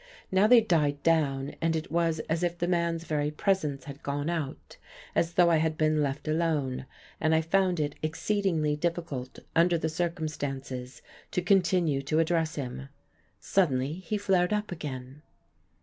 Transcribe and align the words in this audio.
Now 0.31 0.47
they 0.47 0.61
died 0.61 1.03
down, 1.03 1.53
and 1.61 1.75
it 1.75 1.91
was 1.91 2.17
as 2.21 2.41
if 2.41 2.57
the 2.57 2.67
man's 2.67 3.03
very 3.03 3.29
presence 3.29 3.83
had 3.83 4.01
gone 4.01 4.31
out, 4.31 4.77
as 5.13 5.33
though 5.33 5.51
I 5.51 5.57
had 5.57 5.77
been 5.77 6.01
left 6.01 6.27
alone; 6.27 6.87
and 7.19 7.35
I 7.35 7.41
found 7.41 7.79
it 7.79 7.93
exceedingly 8.01 8.75
difficult, 8.75 9.37
under 9.55 9.77
the 9.77 9.89
circumstances, 9.89 11.03
to 11.29 11.43
continue 11.43 12.01
to 12.01 12.17
address 12.17 12.55
him. 12.55 12.89
Suddenly 13.39 13.93
he 13.93 14.17
flared 14.17 14.53
up 14.53 14.71
again. 14.71 15.21